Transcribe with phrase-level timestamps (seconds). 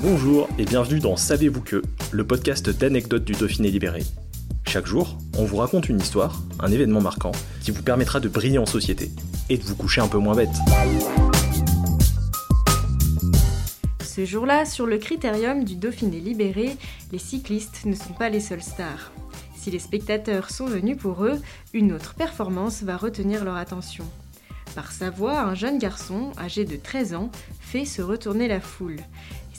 [0.00, 4.04] Bonjour et bienvenue dans Savez-vous que, le podcast d'anecdotes du Dauphiné libéré.
[4.64, 8.58] Chaque jour, on vous raconte une histoire, un événement marquant, qui vous permettra de briller
[8.58, 9.10] en société
[9.48, 10.54] et de vous coucher un peu moins bête.
[14.04, 16.76] Ce jour-là, sur le critérium du Dauphiné libéré,
[17.10, 19.10] les cyclistes ne sont pas les seuls stars.
[19.56, 21.40] Si les spectateurs sont venus pour eux,
[21.74, 24.04] une autre performance va retenir leur attention.
[24.76, 28.98] Par sa voix, un jeune garçon, âgé de 13 ans, fait se retourner la foule.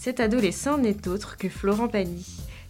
[0.01, 2.25] Cet adolescent n'est autre que Florent Pagny.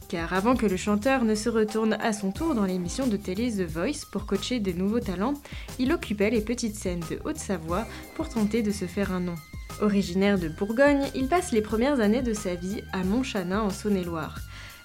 [0.08, 3.52] Car avant que le chanteur ne se retourne à son tour dans l'émission de télé
[3.52, 5.36] The Voice pour coacher de nouveaux talents,
[5.78, 7.86] il occupait les petites scènes de Haute-Savoie
[8.16, 9.36] pour tenter de se faire un nom.
[9.80, 14.40] Originaire de Bourgogne, il passe les premières années de sa vie à Montchanin en Saône-et-Loire.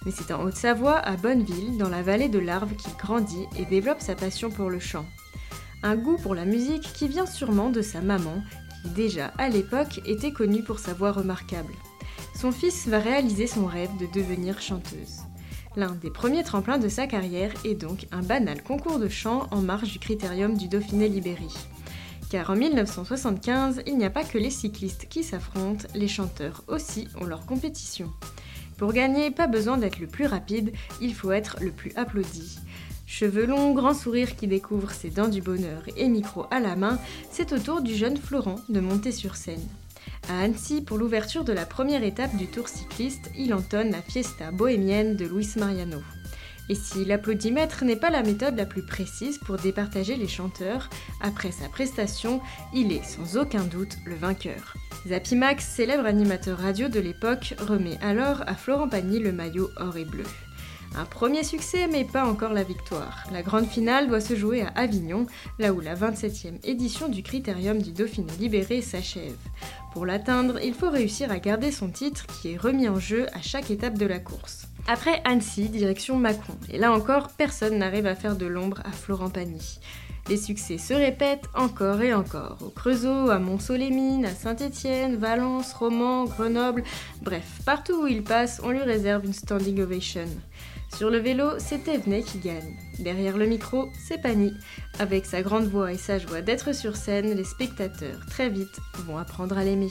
[0.04, 4.02] Mais c'est en Haute-Savoie, à Bonneville, dans la vallée de l'Arve, qu'il grandit et développe
[4.02, 5.06] sa passion pour le chant.
[5.82, 8.44] Un goût pour la musique qui vient sûrement de sa maman,
[8.82, 11.72] qui déjà à l'époque était connue pour sa voix remarquable
[12.44, 15.22] son fils va réaliser son rêve de devenir chanteuse.
[15.76, 19.62] L'un des premiers tremplins de sa carrière est donc un banal concours de chant en
[19.62, 21.48] marge du critérium du Dauphiné Libéry.
[22.28, 27.08] Car en 1975, il n'y a pas que les cyclistes qui s'affrontent, les chanteurs aussi
[27.18, 28.12] ont leur compétition.
[28.76, 32.58] Pour gagner, pas besoin d'être le plus rapide, il faut être le plus applaudi.
[33.06, 36.98] Cheveux longs, grand sourire qui découvre ses dents du bonheur et micro à la main,
[37.30, 39.66] c'est au tour du jeune Florent de monter sur scène.
[40.28, 44.50] À Annecy, pour l'ouverture de la première étape du Tour cycliste, il entonne la fiesta
[44.50, 46.02] bohémienne de Luis Mariano.
[46.70, 50.88] Et si l'applaudimètre n'est pas la méthode la plus précise pour départager les chanteurs,
[51.20, 52.40] après sa prestation,
[52.72, 54.74] il est sans aucun doute le vainqueur.
[55.06, 60.06] Zapimax, célèbre animateur radio de l'époque, remet alors à Florent Pagny le maillot or et
[60.06, 60.24] bleu.
[60.96, 63.24] Un premier succès, mais pas encore la victoire.
[63.32, 65.26] La grande finale doit se jouer à Avignon,
[65.58, 69.36] là où la 27e édition du Critérium du Dauphiné libéré s'achève.
[69.94, 73.40] Pour l'atteindre, il faut réussir à garder son titre qui est remis en jeu à
[73.40, 74.66] chaque étape de la course.
[74.88, 76.54] Après Annecy, direction Macron.
[76.68, 79.78] Et là encore, personne n'arrive à faire de l'ombre à Florent Pagny.
[80.28, 82.58] Les succès se répètent encore et encore.
[82.60, 86.82] Au Creusot, à Mont-Solémine, à Saint-Étienne, Valence, Romans, Grenoble,
[87.22, 90.26] bref, partout où il passe, on lui réserve une standing ovation.
[90.92, 92.76] Sur le vélo, c'est Thévenet qui gagne.
[93.00, 94.52] Derrière le micro, c'est Pani.
[95.00, 99.18] Avec sa grande voix et sa joie d'être sur scène, les spectateurs, très vite, vont
[99.18, 99.90] apprendre à l'aimer.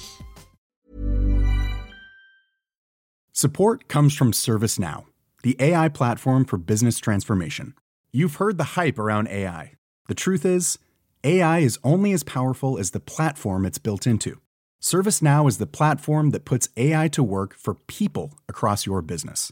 [3.33, 5.05] Support comes from ServiceNow,
[5.43, 7.73] the AI platform for business transformation.
[8.13, 9.73] You've heard the hype around AI.
[10.07, 10.77] The truth is,
[11.25, 14.39] AI is only as powerful as the platform it's built into.
[14.81, 19.51] ServiceNow is the platform that puts AI to work for people across your business